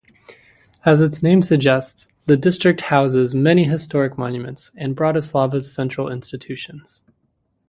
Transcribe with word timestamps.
As 0.83 0.99
its 0.99 1.21
name 1.21 1.43
suggests, 1.43 2.07
the 2.25 2.35
district 2.35 2.81
houses 2.81 3.35
many 3.35 3.65
historic 3.65 4.17
monuments 4.17 4.71
and 4.75 4.95
Bratislava's 4.97 5.71
central 5.71 6.09
institutions. 6.11 7.03